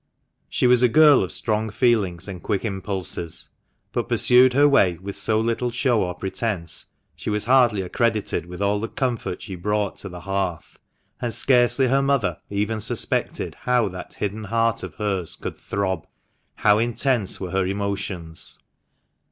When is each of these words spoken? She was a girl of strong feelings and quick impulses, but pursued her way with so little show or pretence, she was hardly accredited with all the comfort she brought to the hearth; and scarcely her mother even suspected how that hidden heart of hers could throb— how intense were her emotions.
She 0.49 0.65
was 0.65 0.81
a 0.81 0.89
girl 0.89 1.23
of 1.23 1.31
strong 1.31 1.69
feelings 1.69 2.27
and 2.27 2.41
quick 2.41 2.65
impulses, 2.65 3.49
but 3.91 4.09
pursued 4.09 4.53
her 4.53 4.67
way 4.67 4.95
with 4.95 5.15
so 5.15 5.39
little 5.39 5.69
show 5.69 6.01
or 6.01 6.15
pretence, 6.15 6.87
she 7.15 7.29
was 7.29 7.45
hardly 7.45 7.83
accredited 7.83 8.47
with 8.47 8.63
all 8.63 8.79
the 8.79 8.87
comfort 8.87 9.43
she 9.43 9.53
brought 9.53 9.97
to 9.97 10.09
the 10.09 10.21
hearth; 10.21 10.79
and 11.21 11.31
scarcely 11.35 11.85
her 11.87 12.01
mother 12.01 12.39
even 12.49 12.81
suspected 12.81 13.53
how 13.53 13.89
that 13.89 14.15
hidden 14.15 14.45
heart 14.45 14.81
of 14.81 14.95
hers 14.95 15.35
could 15.35 15.55
throb— 15.55 16.07
how 16.65 16.79
intense 16.79 17.39
were 17.39 17.51
her 17.51 17.67
emotions. 17.67 18.57